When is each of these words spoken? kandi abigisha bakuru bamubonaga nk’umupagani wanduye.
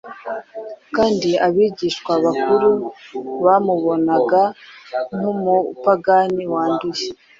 kandi 0.95 1.29
abigisha 1.45 2.11
bakuru 2.25 2.69
bamubonaga 3.45 4.43
nk’umupagani 5.15 6.43
wanduye. 6.53 7.05